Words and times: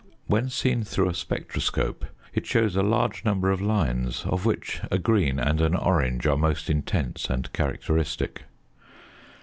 When 0.25 0.49
seen 0.49 0.83
through 0.83 1.09
a 1.09 1.13
spectroscope, 1.13 2.05
it 2.33 2.47
shows 2.47 2.75
a 2.75 2.81
large 2.81 3.23
number 3.23 3.51
of 3.51 3.61
lines, 3.61 4.25
of 4.25 4.47
which 4.47 4.81
a 4.89 4.97
green 4.97 5.37
and 5.37 5.61
an 5.61 5.75
orange 5.75 6.25
are 6.25 6.35
most 6.37 6.71
intense 6.71 7.29
and 7.29 7.53
characteristic. 7.53 8.45